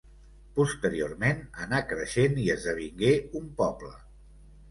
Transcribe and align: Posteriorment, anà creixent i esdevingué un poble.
Posteriorment, 0.59 1.43
anà 1.65 1.81
creixent 1.91 2.41
i 2.45 2.47
esdevingué 2.55 3.11
un 3.41 3.47
poble. 3.61 3.93